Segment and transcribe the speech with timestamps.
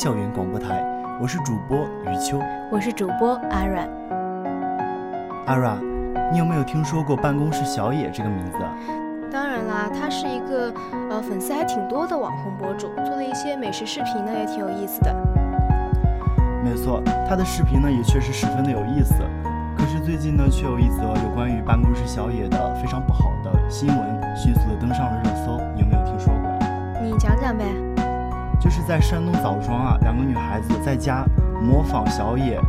[0.00, 0.82] 校园广播台，
[1.20, 2.40] 我是主播余秋，
[2.72, 3.86] 我是主播阿软。
[5.44, 5.76] 阿软，
[6.32, 8.56] 你有没有听说过办公室小野这个名字？
[9.30, 10.72] 当然啦，他是一个
[11.10, 15.14] 呃粉丝还挺多的网红博主，做的一些美食视频呢也挺有意思的。
[16.64, 19.16] 没错，他的视频呢也确实十分的有意思。
[19.76, 25.60] 可是最近呢，却有一则有关于办公室小野的非常不好的新闻，迅速的登上了热搜。
[25.74, 25.86] 你有
[28.90, 31.24] 在山东枣庄啊，两个女孩子在家
[31.62, 32.60] 模仿小野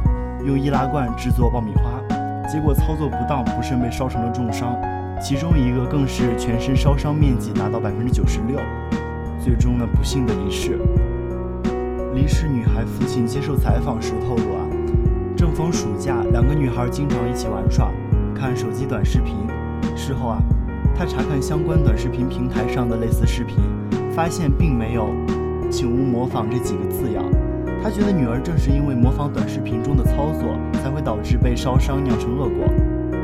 [0.46, 2.00] 用易拉罐制作爆米花，
[2.48, 4.80] 结果操作不当，不慎被烧成了重伤，
[5.20, 8.60] 其中一个更是全身烧伤面积达到百分之九十六，
[9.44, 10.78] 最终呢不幸的离世。
[12.14, 14.62] 离世女孩父亲接受采访时透露啊，
[15.36, 17.90] 正逢暑假，两个女孩经常一起玩耍，
[18.36, 19.38] 看手机短视频。
[19.98, 20.38] 事后啊，
[20.96, 23.58] 他查看相关短视频平台上的类似视频，
[24.12, 25.10] 发现并没有
[25.72, 27.24] “请勿模仿”这几个字样。
[27.82, 32.68] 他觉得女儿正是因为模仿短视频中的操作，才会导致被烧伤酿成恶果，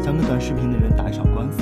[0.01, 1.61] 想跟短视频的人打一场官司。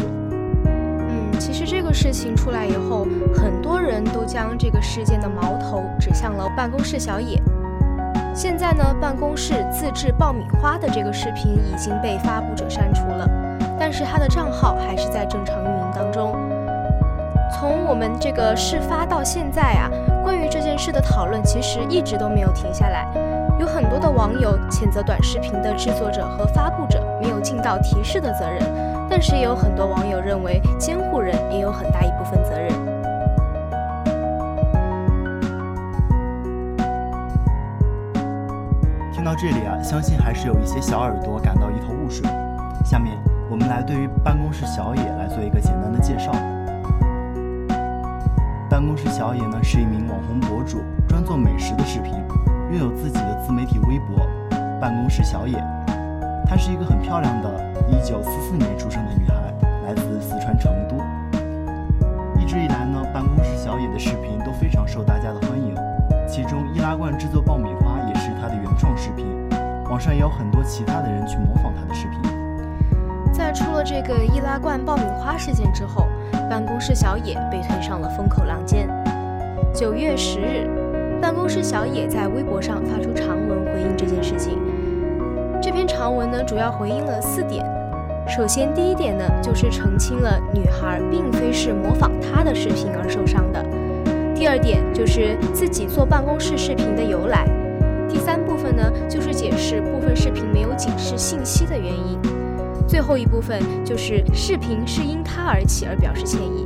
[0.63, 7.41] 嗯，其实这个事情出来以后，很多人都将这个事件的矛头指向了办公室小野。
[8.33, 13.29] 现在呢，办公室自制爆米花的这个视频已经被发布者删除了，
[13.77, 16.33] 但是他的账号还是在正常运营当中。
[17.51, 19.89] 从我们这个事发到现在啊，
[20.25, 23.05] 关于这件事的讨论其实一直都没有停下来。
[23.59, 28.59] 有很多的网友谴责短视频的制作者和发布者没有尽到提示的责任，
[29.07, 32.69] 但是也有很多网友认为监护人也有很大一部分责任。
[39.13, 42.27] 听到这里啊，相信还是有一些小耳朵感到一头雾水。
[42.83, 43.15] 下面
[43.47, 46.31] 我们来对于办公室小野来做一个简单的介绍。
[48.75, 52.11] 办公室小野呢是一名网红博主，专做美食的视频，
[52.73, 54.27] 拥有自己的自媒体微博
[54.81, 55.55] “办公室小野”。
[56.45, 57.49] 她是一个很漂亮的
[57.89, 59.35] 1944年出生的女孩，
[59.87, 60.97] 来自四川成都。
[62.37, 65.73] 一直以来呢，办公室小野的视频都非常受大家的欢迎，
[66.27, 69.25] 其中易拉罐制作爆米花也是她的原创视频，
[69.89, 72.19] 网上也有很多其他的人去模仿她的视频。
[73.31, 76.07] 在出了这个易拉罐爆米花事件之后，
[76.49, 78.87] 办公室小野被推上了风口浪尖。
[79.73, 80.67] 九月十日，
[81.21, 84.59] 办公室小野在微博上发出长文回应这件事情。
[85.61, 87.65] 这篇长文呢，主要回应了四点。
[88.27, 93.63] 首先，第一点呢，就是澄清了女孩并非是模仿他的视频而受伤的。
[94.35, 97.45] 第二点就是自己做办公室视频的由来。
[98.07, 102.19] 第三部分呢，就是解释部分视频没有警示信息的原因。
[102.87, 106.65] 最后一部分就是视频是因他而起而表示歉意，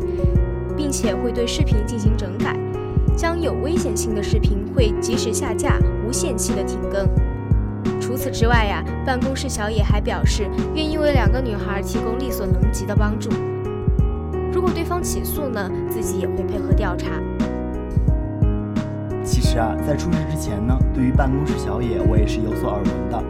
[0.76, 2.56] 并且会对视频进行整改，
[3.16, 7.08] 将有危险性的视频会及时下架，无限期的停更。
[8.02, 13.30] 除此之外呀，办公室小野还表示愿意为两个女孩提供力所能及的帮助。
[14.52, 17.08] 如果对方起诉呢，自己也会配合调查。
[19.24, 23.24] 其实啊，在出事之前呢，对于办公室小野，我也是有所耳闻的。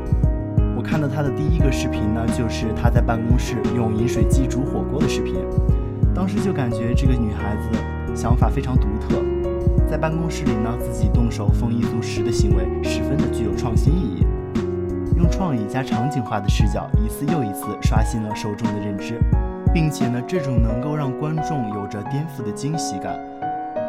[0.89, 5.35] 看到他的第一个视频呢，就是他在办公室用饮水机煮火锅的视频。
[6.16, 9.22] 当时就感觉这个女孩子想法非常独特，
[9.88, 14.25] 在办公室里呢，自己动手丰衣足食的行为十分的具有创新意义。
[15.16, 19.19] 用创意加场景化的视角，一次又一次刷新了受众的认知，
[19.71, 23.15] 并且呢，这种能够让观众有着颠覆的惊喜感，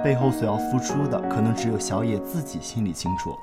[0.05, 3.35] 背后所要付出的，可能只有小野自己心里清楚。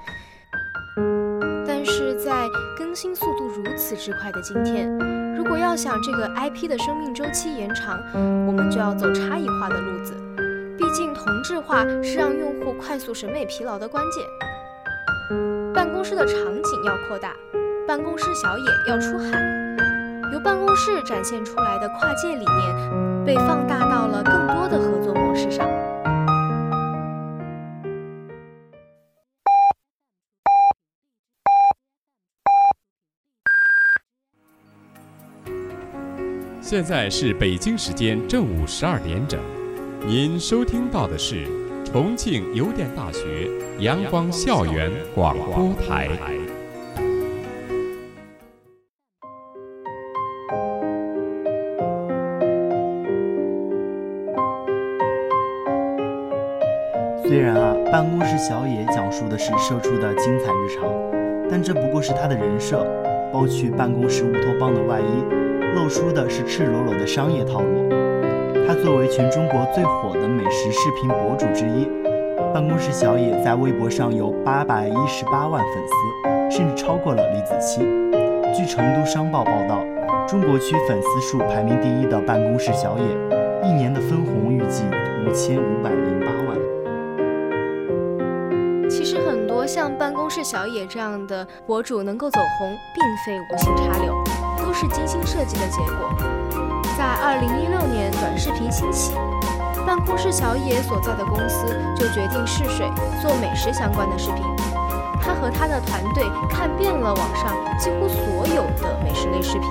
[2.28, 4.92] 在更新速度如此之快的今天，
[5.34, 7.98] 如果要想这个 IP 的生命周期延长，
[8.46, 10.14] 我们就要走差异化的路子。
[10.78, 14.26] 毕竟同质化是让用户快速审美疲劳的关键。
[15.74, 17.32] 办公室的场景要扩大，
[17.88, 19.40] 办公室小野要出海，
[20.34, 24.97] 由办公室展现出来的跨界理念被放大到了更多的合
[36.70, 39.40] 现在是北京时间正午十二点整，
[40.06, 41.46] 您收听到的是
[41.86, 43.50] 重庆邮电大学
[43.80, 46.10] 阳光校园广播台。
[57.24, 60.94] 虽然啊，办公室小野讲述的是社畜的精彩日常，
[61.50, 62.86] 但这不过是他的人设。
[63.32, 65.04] 剥去办公室乌托邦的外衣，
[65.78, 67.88] 露出的是赤裸裸的商业套路。
[68.68, 71.88] 他作为全中国最火的美食视频博主之一，
[72.52, 77.82] 办公室小野在微博上有八百一十八万粉丝，甚至超过了李子柒。
[78.54, 79.80] 据成都商报报道，
[80.28, 84.84] 中国区粉丝数排名第一的办公室小野，一年的分红预计
[85.26, 86.58] 五千五百零八万。
[88.90, 94.14] 其实，很多像办公室小野这样的博主能够走红，并非无心插柳，
[94.80, 96.14] 是精心设计的结果。
[96.96, 99.12] 在二零一六年短视频兴起，
[99.88, 101.66] 办公室小野所在的公司
[101.98, 102.86] 就决定试水
[103.20, 104.46] 做美食相关的视频。
[105.20, 109.66] 他和他的团队看遍了网上几乎所有的美食类视频，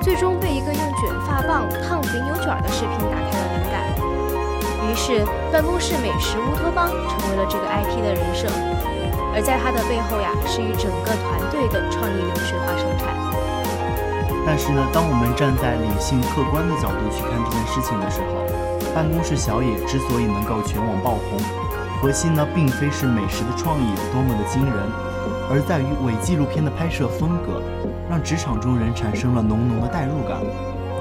[0.00, 3.84] 最终被一个用卷发棒烫肥牛卷的视频打开了灵感。
[4.88, 8.48] 于是，办公室美食乌托邦成为了这个 IP 的人设。
[9.36, 13.27] 而在它的背后呀，是与整个团队的创意流水化生产。
[14.48, 18.48] 但是呢，当我们站在理性客观的角度去看这件事情的时候，
[18.96, 21.36] 办公室小野之所以能够全网爆红，
[22.00, 24.72] 核心呢，并非是美食的创意有多么的惊人，
[25.52, 27.60] 而在于伪纪录片的拍摄风格，
[28.08, 30.40] 让职场中人产生了浓浓的代入感。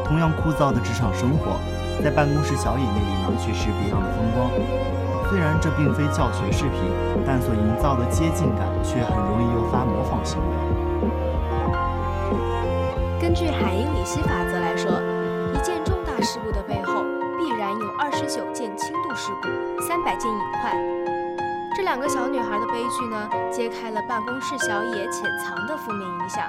[0.03, 1.55] 同样枯燥的职场生活，
[2.03, 4.51] 在办公室小野那里呢，却是别样的风光。
[5.31, 6.91] 虽然这并非教学视频，
[7.23, 11.26] 但所营造的接近感却很容易诱发模仿行为。
[13.27, 14.89] 根据海因里希法则来说，
[15.53, 17.03] 一件重大事故的背后
[17.37, 19.49] 必然有二十九件轻度事故、
[19.81, 20.71] 三百件隐患。
[21.75, 26.41] 这两个小女孩的悲剧呢，揭开了办公室小野潜藏的负面影响。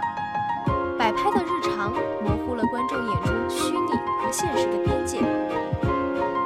[0.96, 1.90] 摆拍的日常
[2.22, 3.90] 模糊了观众眼中虚拟
[4.22, 5.18] 和现实的边界。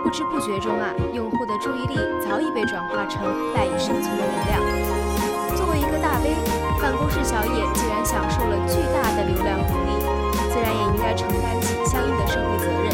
[0.02, 3.20] 不知不觉中啊，用户的注意力早已被转化成
[3.52, 4.56] 赖以生存的能量。
[5.54, 6.32] 作为一个大 V，
[6.80, 9.91] 办公室小野既然享受了巨大的流量红利，
[10.52, 12.92] 自然也应该承担起相应的社会责任。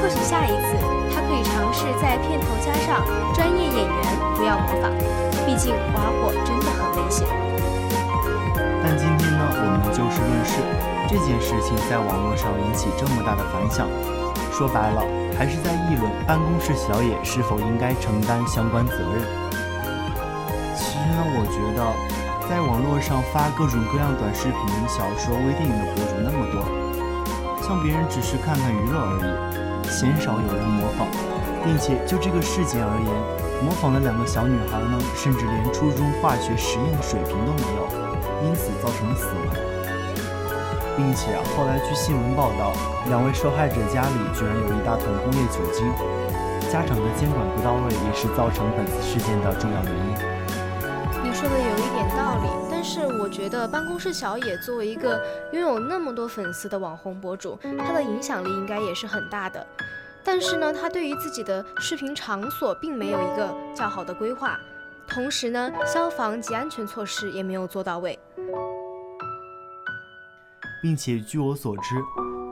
[0.00, 0.80] 或许下一次，
[1.12, 3.04] 他可以尝试在片头加上
[3.36, 4.00] “专业演员
[4.34, 4.90] 不要模仿”，
[5.44, 7.28] 毕竟玩火真的很危险。
[8.82, 10.64] 但今天呢，我们就事论事，
[11.06, 13.86] 这件事情在网络上引起这么大的反响。
[14.50, 15.04] 说白了，
[15.36, 19.20] 还是在议论办公室小野是否应该承担相关责任。
[20.74, 21.84] 其实呢，我觉得，
[22.48, 24.58] 在网络上发各种各样短视频、
[24.88, 26.64] 小说、微电影的博主那么多，
[27.60, 29.28] 像别人只是看看娱乐而已，
[29.84, 31.04] 鲜少有人模仿，
[31.60, 33.12] 并且就这个事件而言，
[33.60, 37.84] 模仿的两个小女孩呢，甚至连初中化学实验的水平都没有，
[38.48, 39.52] 因此造成了死亡。
[40.96, 42.72] 并且后来据新闻报道，
[43.12, 45.84] 两位受害者家里居然有一大桶工业酒精，
[46.72, 50.16] 家长的监管不到位也是造成本次事件的重要原因。
[51.22, 51.70] 你说的有
[52.28, 55.18] 道理，但是我觉得办公室小野作为一个
[55.50, 59.66] 拥有那么多粉丝的网红博主，他的影响力应该也是很大的。
[60.22, 64.60] 但是呢，他对于自己的视频场所并没有一个较好的规划，
[65.08, 68.18] 同时呢，消防及安全措施也没有做到位。
[70.82, 71.94] 并且据我所知，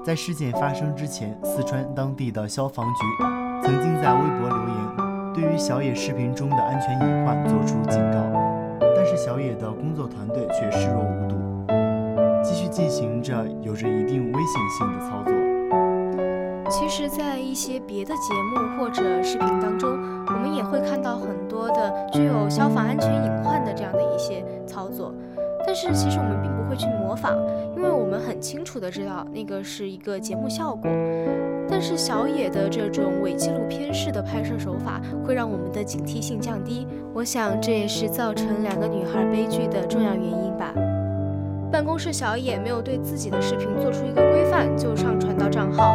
[0.02, 3.24] 在事件发生之前，四川当地的消防局
[3.62, 8.35] 曾经在微博留言，对于小野视频中的安全隐患做出警告，
[9.16, 11.36] 小野的工作团队却视若无睹，
[12.42, 15.34] 继续进行着有着一定危险性的操作。
[16.68, 19.90] 其实，在一些别的节目或者视频当中，
[20.26, 25.14] 我们也会看到很多的具有消防安全隐患的这样的一些操作。
[25.64, 27.36] 但是其实我们并不会去模仿，
[27.76, 30.90] 因为我们很清楚的知道那个是一个节目效果。
[31.68, 40.72] 但是小野的这种伪纪录片式的拍摄手法会让我们的警惕性降低，我想这也是造成两个女孩悲剧的重要原因吧。
[41.70, 45.94] 办公室小野没有对自己的视频做出一个规范就上传到账号，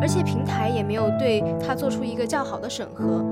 [0.00, 3.22] 而且平台也没有对他做出一个较好的审核。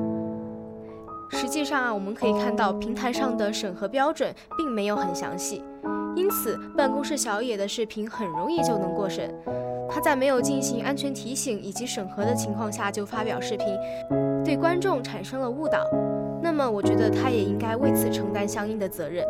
[1.31, 5.65] 实际上啊，我们可以看到平台上的审核标准并没有很详细。
[6.15, 9.33] 因此，办公室小野的视频很容易就能过审。
[9.93, 13.67] 他在没有进行安全提醒以及审核的情况下就发表视频，
[14.45, 15.85] 对观众产生了误导。
[16.41, 19.25] 那么，我觉得他也应该为此承担相应的责任。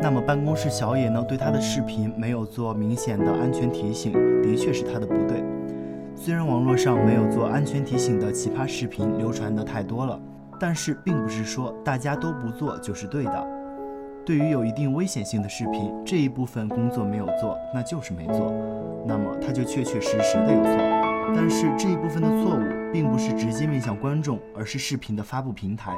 [0.00, 4.12] 那么，办公室小野呢，对他的视频没有做明显的安全提醒，
[4.42, 5.44] 的确是他的不对。
[6.16, 10.18] 虽然网络上没有做安全提醒的奇葩视频流传的太多了，
[10.58, 13.46] 但是并不是说大家都不做就是对的。
[14.26, 18.50] 对于有一定危险性的视频，这一部分工作没有做，那就是没做，
[19.06, 20.72] 那么它就确确实实的有错。
[21.36, 25.92] 但是这一部分的错误并不是直接面向观众，而是视频的发布平台。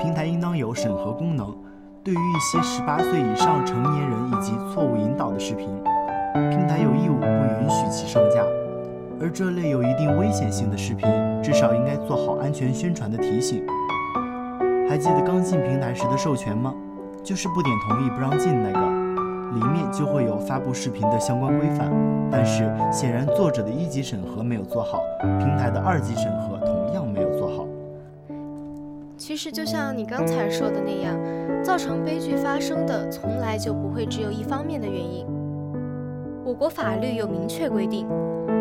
[0.00, 1.54] 平台应当有审核功能，
[2.02, 5.68] 对于一些十八岁以上成年人以及错误引导的视频，
[6.48, 8.42] 平台有义务不允许其上架。
[9.20, 11.06] 而这类有一定危险性的视频，
[11.42, 13.62] 至少应该做好安全宣传的提醒。
[14.88, 16.72] 还记得刚进平台时的授权吗？
[17.26, 18.78] 就是不点同意不让进那个，
[19.58, 21.90] 里面就会有发布视频的相关规范。
[22.30, 25.00] 但是显然作者的一级审核没有做好，
[25.40, 27.66] 平台的二级审核同样没有做好。
[29.16, 31.16] 其实就像你刚才说的那样，
[31.64, 35.26] 造成悲剧发生的从来就不会只有一方面的原因。
[36.44, 38.06] 我国法律有明确规定，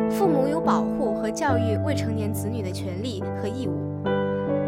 [0.10, 3.74] 父母有保护和教育未成年子女的权利和义务。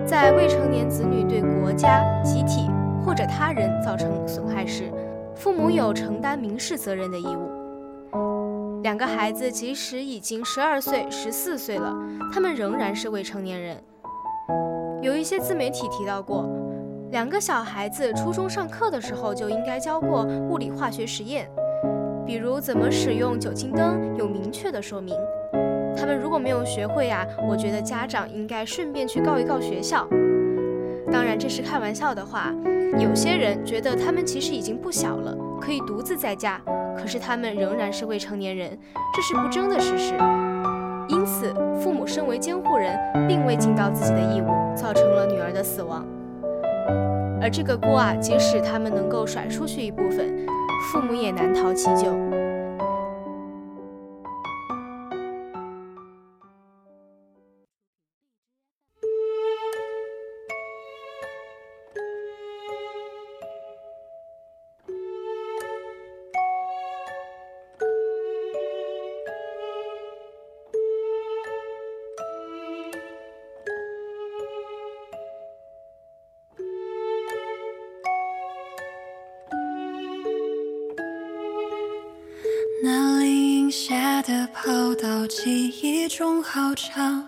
[0.06, 2.70] 在未成年子女对国家、集体
[3.08, 4.92] 或者他人造成损害时，
[5.34, 8.82] 父母有承担民事责任的义务。
[8.84, 11.96] 两个孩子即使已经十二岁、十四岁了，
[12.34, 13.82] 他们仍然是未成年人。
[15.02, 16.50] 有一些自媒体提到过，
[17.10, 21.50] 两个小孩子初中上课的时候就应该教过物理化学实验，
[22.26, 25.16] 比如怎么使用酒精灯，有明确的说明。
[25.96, 30.06] 他们如果没有学会呀，我觉得家长应该顺便去告一告学校。
[31.12, 32.54] 当然这是开玩笑的话。
[33.00, 36.60] 有些人觉得他们其实已经不小了，可以独自在家，
[36.98, 38.78] 可是他们仍然是未成年人，
[39.14, 40.16] 这是不争的事实。
[41.10, 42.98] 因此，父母身为监护人，
[43.28, 46.06] 并未尽到自己的义务，造成了女儿的死亡。
[47.42, 50.36] 而这个锅啊，即使他们能够甩出去一部分，
[50.92, 52.37] 父母也难逃其咎。
[86.50, 87.28] 好长，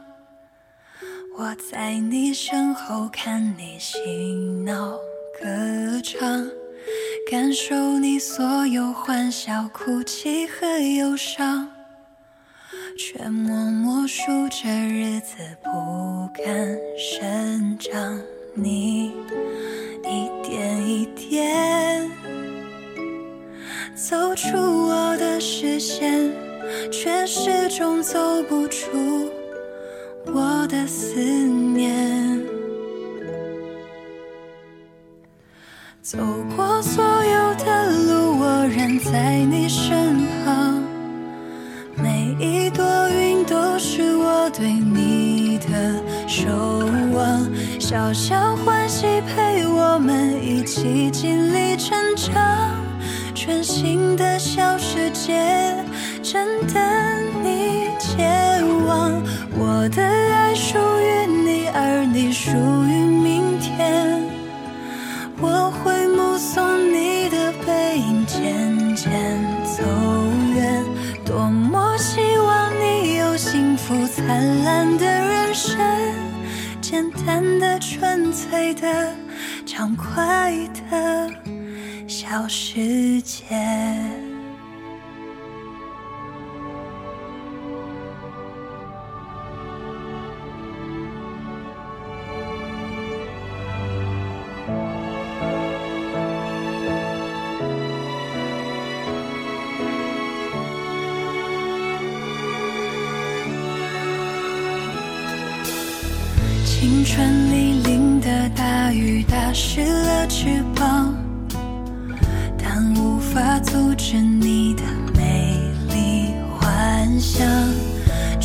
[1.38, 4.00] 我在你身后看你嬉
[4.66, 4.98] 闹
[5.38, 6.48] 歌唱，
[7.30, 11.70] 感受你所有欢笑、哭泣和忧伤，
[12.98, 18.18] 却默默数着日子不敢生长。
[18.56, 19.12] 你
[20.06, 22.10] 一点一点
[23.94, 26.49] 走出我的视线。
[26.92, 29.32] 却始终走不出
[30.26, 32.40] 我的思念。
[36.02, 36.18] 走
[36.56, 40.82] 过所有的路，我仍在你身旁。
[41.96, 46.50] 每一朵云都是我对你的守
[47.14, 47.48] 望，
[47.80, 52.72] 小小欢喜陪我们一起经历成长，
[53.36, 55.76] 全新的小世界。
[56.22, 56.82] 正等
[57.44, 59.22] 你前往，
[59.58, 64.22] 我的爱属于你，而你属于明天。
[65.42, 69.12] 我会目送你的背影渐渐
[69.64, 69.84] 走
[70.54, 70.84] 远，
[71.26, 75.78] 多么希望你有幸福灿烂的人生，
[76.82, 79.14] 简单的、纯粹的、
[79.66, 80.54] 畅快
[80.92, 81.32] 的
[82.08, 83.46] 小世界。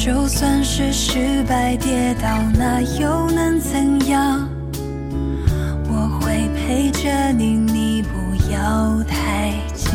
[0.04, 4.46] 就算是失败跌倒，那又能怎样？
[5.88, 9.90] 我会陪着你，你不要太紧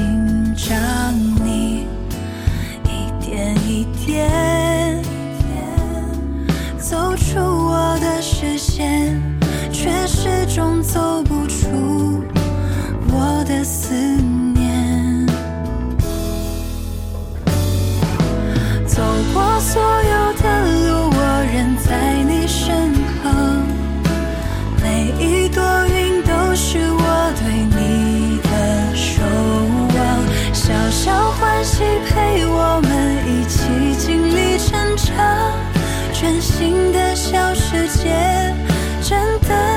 [0.56, 1.14] 张。
[1.46, 1.86] 你
[2.86, 5.00] 一点一点
[6.80, 8.20] 走出我的。
[8.20, 9.22] 视线，
[9.72, 11.22] 却始终走
[37.16, 38.10] 小世界
[39.02, 39.69] 真的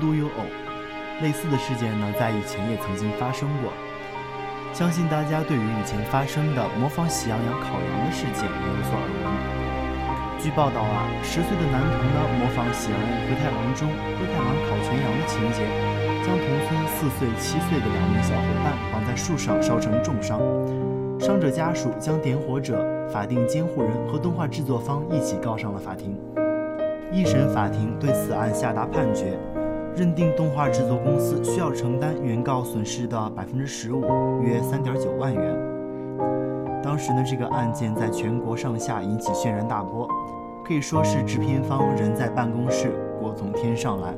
[0.00, 0.42] 独有偶，
[1.20, 3.70] 类似的事件呢，在以前也曾经发生过。
[4.72, 10.40] 相信大家对于以前发生的模仿喜羊羊烤羊的事件也有所耳闻。
[10.40, 15.68] 据报道啊，十岁的男童呢，模仿《喜羊羊灰太狼》中灰太狼烤全羊的情节，
[16.24, 20.40] 将同村四岁、七岁的两名小伙伴绑在树上烧成重伤。
[21.20, 26.16] 伤者家属将点火者、法定监护人和动画制作方一起告上了法庭。
[27.12, 29.36] 一审法庭对此案下达判决。
[29.96, 35.42] 认定动画制作公司需要承担原告损失的百分之十五，约三点九万元。
[36.82, 40.08] 当时呢，这个案件在全国上下引起轩然大波，
[40.64, 44.14] 可以说是制片方人在办公室，锅从天上来。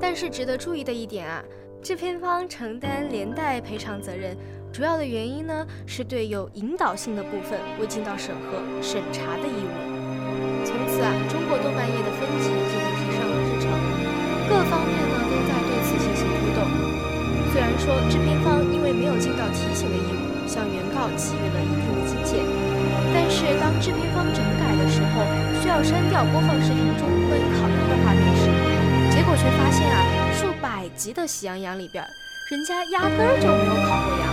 [0.00, 1.42] 但是值得注意的一点啊，
[1.80, 4.36] 制片方承担连带赔偿责任，
[4.70, 9.97] 主要的原因呢，是对有引导性的部分未尽到审核审查的义务。
[17.88, 22.44] 说制片方因为没有尽到提醒的义务，向原告给予了一定的金钱，
[23.16, 25.24] 但是当制片方整改的时候，
[25.56, 28.44] 需要删掉播放视频中关于烤羊的画面时，
[29.08, 30.04] 结果却发现啊，
[30.36, 32.04] 数百集的《喜羊羊》里边，
[32.52, 34.28] 人家压根儿就没有烤过羊。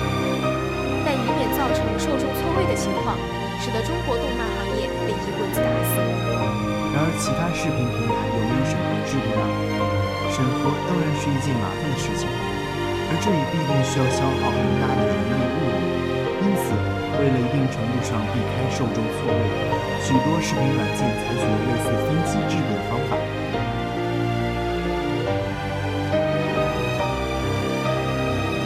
[1.08, 3.16] 但以免造成受众错位的情况，
[3.64, 5.96] 使得中国动漫行业被一棍子打死。
[6.92, 9.48] 然而，其他视频平台有没有审核制度呢？
[10.28, 12.28] 审核当然是一件麻烦的事情，
[13.16, 15.80] 而这也必定需要消耗很大的人力物力。
[16.44, 16.76] 因此，
[17.16, 19.40] 为了一定程度上避开受众错位，
[20.04, 23.16] 许多视频软件采取了类似分级制度的方法。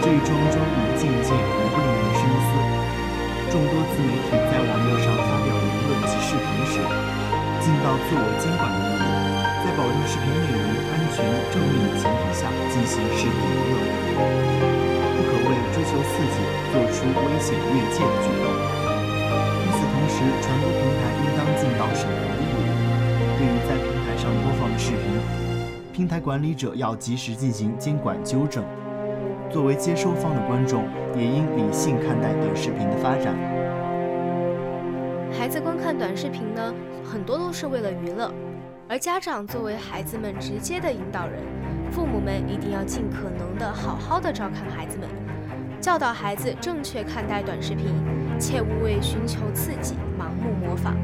[0.02, 2.50] 这一桩桩与渐渐无不令人深思。
[3.54, 6.82] 众多自媒体在网络上发表言论及视频时，
[7.62, 9.14] 尽到自我监管的义务，
[9.62, 11.22] 在保证视频内容安全
[11.54, 14.22] 正面的前提下进行视频娱乐，
[15.18, 16.38] 不可为追求刺激
[16.72, 18.46] 做出危险越界的举动。
[19.64, 22.58] 与此同时，传播平台应当尽到审核的义务。
[23.36, 25.02] 对于在平台上播放的视频，
[25.92, 28.64] 平台管理者要及时进行监管纠正。
[29.50, 33.36] 作为接收方的观众，也应理性看待短视频的发展。
[35.36, 38.32] 孩子观看短视频呢，很多都是为了娱乐，
[38.88, 41.42] 而家长作为孩子们直接的引导人，
[41.92, 45.10] 父母们一定要尽可能的好好的照看孩子们，
[45.82, 47.88] 教导孩子正确看待短视频，
[48.40, 50.96] 切勿为寻求刺激盲目模仿。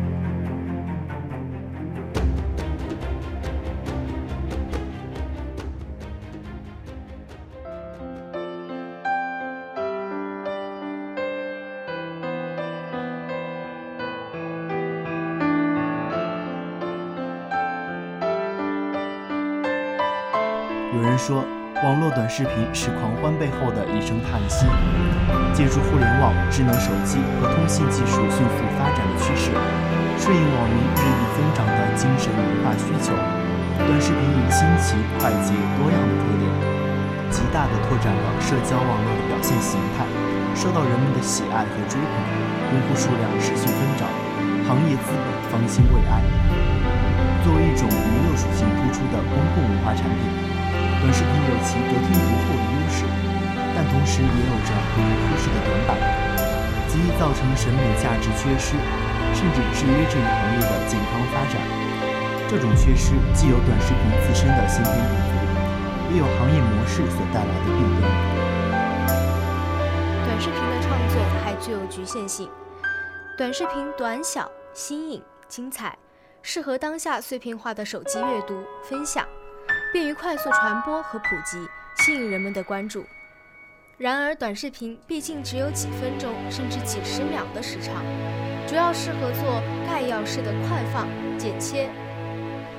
[21.25, 21.41] 说，
[21.81, 24.69] 网络短视频是狂欢背后的一声叹息。
[25.57, 29.49] 借助互联网、智能手机和通信技术迅速发展的趋势，
[30.21, 33.17] 顺应网民日益增长的精神文化需求，
[33.73, 35.49] 短视频以新奇、快捷、
[35.81, 36.45] 多样的特点，
[37.33, 40.05] 极大地拓展了社交网络的表现形态，
[40.53, 42.13] 受到人们的喜爱和追捧，
[42.69, 44.05] 用户数量持续增长，
[44.69, 46.21] 行业资本方兴未艾。
[47.41, 50.21] 作为一种娱乐属性突出的公共文化产品，
[51.01, 53.05] 短视频有其得天独厚的优势，
[53.75, 55.97] 但同时也有着不可忽视的短板，
[56.87, 58.73] 极易造成审美价值缺失，
[59.33, 61.61] 甚至制约这一行业的健康发展。
[62.47, 65.31] 这种缺失既有短视频自身的先天不足，
[66.13, 68.03] 也有行业模式所带来的弊端。
[70.25, 72.49] 短视频的创作还具有局限性，
[73.37, 75.97] 短视频短小、新颖、精彩。
[76.47, 79.25] 适合当下碎片化的手机阅读、分享，
[79.91, 81.57] 便于快速传播和普及，
[81.97, 83.05] 吸引人们的关注。
[83.97, 88.03] 然而，短视频毕竟只有几分钟甚至几十秒的时长，
[88.67, 91.89] 主要适合做概要式的快放、剪切。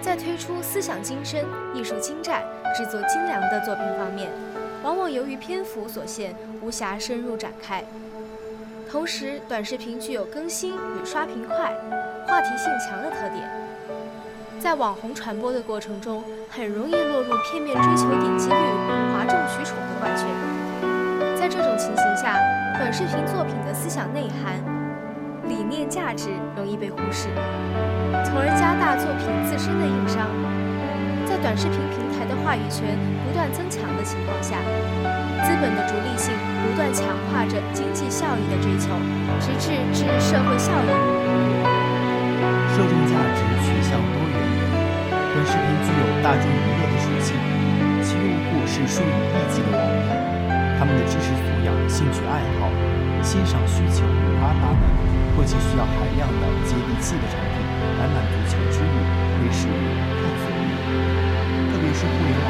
[0.03, 1.45] 在推出思想精深、
[1.75, 2.45] 艺术精湛、
[2.77, 4.31] 制作精良的作品方面，
[4.83, 7.83] 往往由于篇幅所限，无暇深入展开。
[8.89, 11.75] 同时，短视频具有更新与刷屏快、
[12.27, 13.51] 话题性强的特点，
[14.61, 18.57] 在网红传播的过程中，很容易落入片面追求点击率、
[19.13, 20.27] 哗众取宠的怪圈。
[21.37, 22.39] 在这种情形下，
[22.79, 24.63] 短视频作品的思想内涵。
[25.47, 27.29] 理念价值容易被忽视，
[28.27, 30.27] 从而加大作品自身的硬伤。
[31.23, 34.59] 在短视频平台的话语权不断增强的情况下，
[35.47, 36.35] 资本的逐利性
[36.67, 38.91] 不断强化着经济效益的追求，
[39.39, 40.91] 直至至社会效益。
[42.75, 43.95] 受众价值取向，
[45.47, 47.39] 视频具有大众娱乐的属性，
[48.03, 50.11] 其用户是数以亿计的网民，
[50.79, 52.69] 他们的知识素养、兴趣爱好、
[53.23, 54.85] 欣赏需求五花八门。
[55.37, 57.61] 或其需要海量的接地气的产品
[58.01, 58.97] 来满足求知欲、
[59.37, 59.85] 窥视欲、
[60.17, 60.73] 探索欲，
[61.69, 62.49] 特别是互联网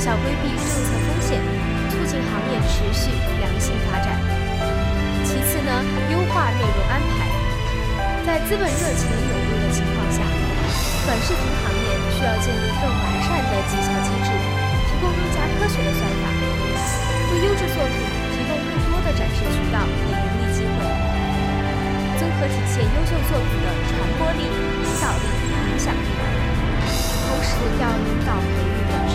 [0.00, 1.36] 效规避政策风险，
[1.92, 4.16] 促进行业持续良性发展。
[5.28, 5.70] 其次呢，
[6.08, 7.28] 优化内容安排。
[8.24, 10.24] 在资本热情涌入的情况下，
[11.04, 11.86] 短视频行业
[12.16, 14.32] 需要建立更完善的绩效机制，
[14.88, 16.24] 提供更加科学的算法，
[17.28, 18.00] 为优质作品
[18.32, 20.80] 提供更多的展示渠道和盈利机会，
[22.16, 25.28] 综合体现优秀作品的传播力、引导力、
[25.68, 26.08] 影响力。
[27.28, 29.14] 同时，要引导培育短视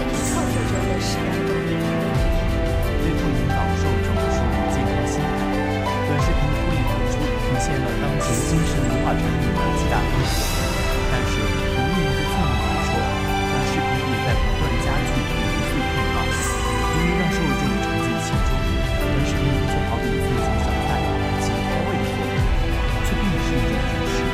[0.00, 1.76] 强短视频创作者的实干动力。
[3.04, 5.44] 最后引导受众树立健康心态。
[6.08, 10.32] 短视频的脱颖而出，体现了当前精神文化产品的巨大特点。
[11.12, 16.24] 但是从另一个侧面来说，短视频也在不断加剧阅读碎片化。
[16.24, 18.56] 由于让受众沉浸其中，
[19.04, 20.96] 短视频就好比自己小菜
[21.44, 22.40] 及调味的作用，
[23.04, 24.24] 却并不是一种主食。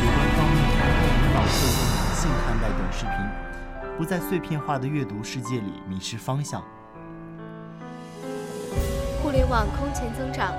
[0.00, 2.32] 有关方面如何引导受众理性。
[2.48, 3.12] 看待短视频，
[3.96, 6.62] 不在碎片化的阅读世界里迷失方向。
[9.22, 10.52] 互联网空前增长，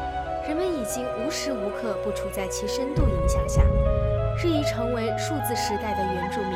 [0.47, 3.61] 人们已经无时无刻不处在其深度影响下，
[4.43, 6.51] 日益成为数字时代的原住民。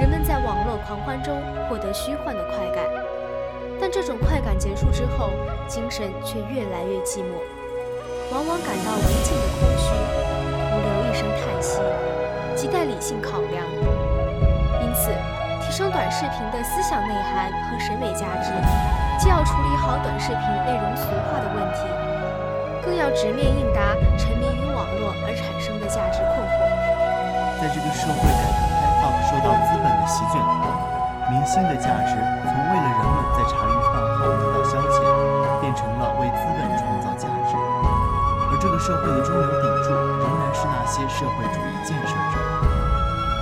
[0.00, 1.36] 人们在网络狂欢中
[1.68, 2.84] 获得虚幻的快感，
[3.80, 5.30] 但这种快感结束之后，
[5.66, 7.42] 精神却越来越寂寞，
[8.32, 9.90] 往往感到无尽的空虚，
[10.70, 11.80] 徒留一声叹息，
[12.56, 13.66] 亟待理性考量。
[15.72, 18.52] 提升短视频的思想内涵和审美价值。
[19.16, 21.88] 既要处理好短视频内容俗化的问题，
[22.84, 26.60] 更要直面应答沉迷于网络而产生的价值困惑。
[27.56, 30.76] 在这个社会改革开放受到资本的席卷后，
[31.32, 35.00] 明星的价值从为了人们在茶余饭后得到消遣，
[35.64, 37.56] 变成了为资本创造价值。
[37.56, 39.88] 而这个社会的中流砥柱
[40.20, 42.71] 仍然是那些社会主义建设者。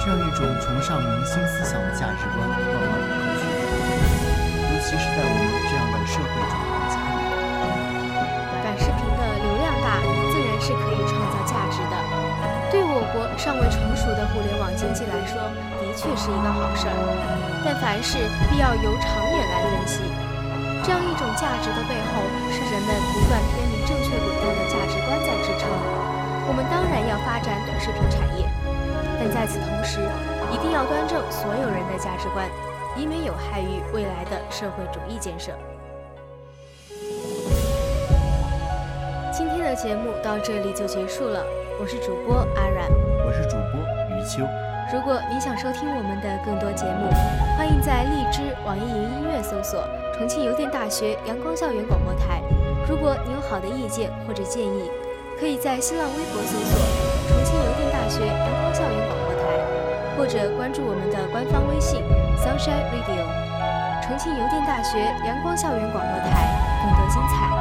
[0.01, 3.45] 这样一种崇尚明星思想的价值观，万万不可取。
[4.73, 7.21] 尤其是在我们这样的社会主义国家里，
[8.65, 10.01] 短视频的流量大，
[10.33, 11.95] 自然是可以创造价值的。
[12.73, 15.37] 对我国尚未成熟的互联网经济来说，
[15.85, 16.97] 的确是一个好事儿。
[17.61, 18.17] 但凡事
[18.49, 20.01] 必要由长远来分析。
[20.81, 25.69] 这样一种价值的背后，是人们不断偏离正确轨道的价值观在支撑。
[26.49, 28.49] 我们当然要发展短视频产业，
[29.21, 30.01] 但在此同时
[30.51, 32.49] 一定要端正所有人的价值观
[32.97, 35.53] 以免有害于未来的社会主义建设。
[39.31, 41.45] 今天的节目到这里就结束了
[41.79, 42.91] 我是主播阿然
[43.27, 44.43] 我是主播余秋。
[44.93, 47.09] 如果您想收听我们的更多节目
[47.59, 52.43] 欢迎在荔枝网易云音乐搜索重庆邮电大学阳光校园广播台
[52.89, 54.91] 如果你有好的意见或者建议
[55.39, 57.10] 可以在新浪微博搜索
[58.11, 62.03] 学阳光校园广播台或者关注我们的官方微信
[62.37, 63.23] sunshine radio
[64.03, 67.60] 重庆邮电大学阳光校园广播台更多精彩。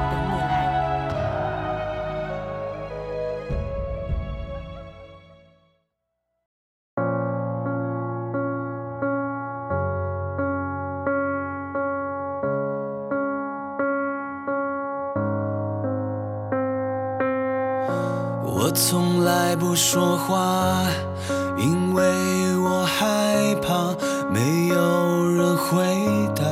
[19.91, 20.85] 说话
[21.57, 22.03] 因为
[22.59, 23.91] 我害怕
[24.31, 25.83] 没有人回
[26.35, 26.43] 答。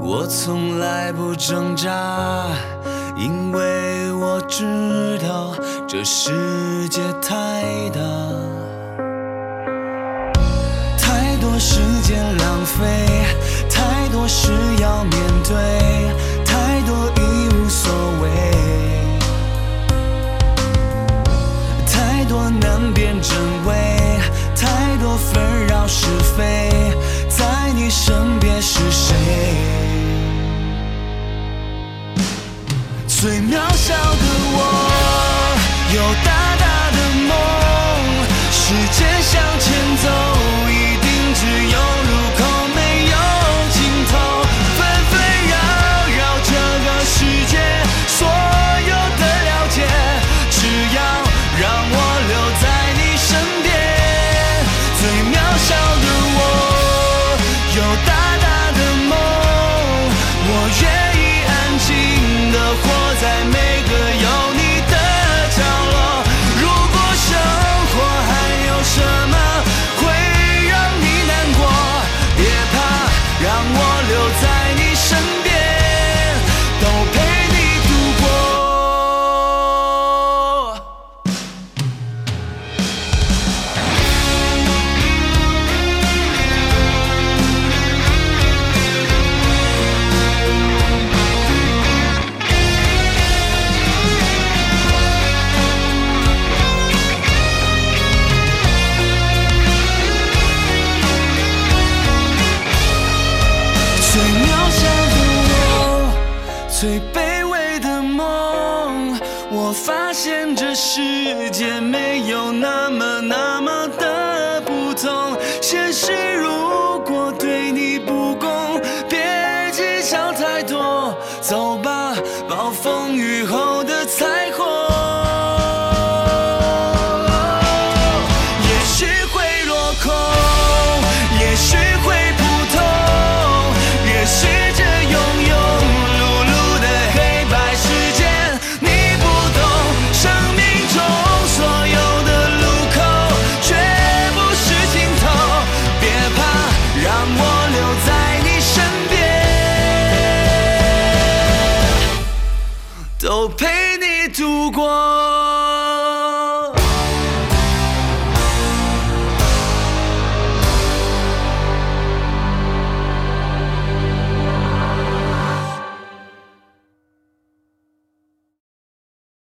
[0.00, 2.46] 我从来不挣扎
[3.16, 5.56] 因为我知道
[5.88, 8.00] 这世界太大。
[10.96, 12.84] 太多时间浪费
[13.68, 15.12] 太多事要面
[15.42, 16.33] 对。
[25.86, 26.70] 是非
[27.28, 29.14] 在你身边是谁？
[33.06, 34.58] 最渺小的我
[35.94, 36.28] 有大
[36.60, 37.32] 大的梦
[38.52, 39.66] 时间向前
[40.02, 40.06] 走
[40.68, 41.40] 一定只
[41.72, 41.76] 有